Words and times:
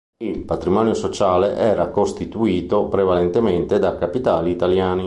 Il 0.23 0.45
patrimonio 0.45 0.95
sociale 0.95 1.55
era 1.57 1.91
costituito 1.91 2.87
prevalentemente 2.87 3.77
da 3.77 3.99
capitali 3.99 4.49
italiani. 4.49 4.99